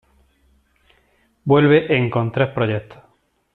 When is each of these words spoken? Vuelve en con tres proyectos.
Vuelve 1.45 1.95
en 1.95 2.09
con 2.09 2.31
tres 2.31 2.47
proyectos. 2.55 3.03